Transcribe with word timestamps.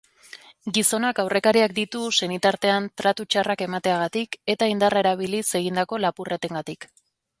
Gizonak 0.77 1.19
aurrekariak 1.23 1.75
ditu 1.79 2.01
senitartean 2.19 2.87
tratu 3.01 3.27
txarrak 3.35 3.61
emateagatik 3.67 4.39
eta 4.55 4.71
indarra 4.75 5.05
erabiliz 5.07 5.45
egindako 5.61 6.01
lapurretengatik. 6.07 6.89